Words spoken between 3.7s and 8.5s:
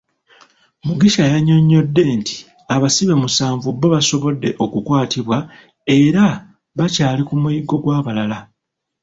bbo basobodde okukwatibwa era nga bakyali ku muyiggo gw'abalala.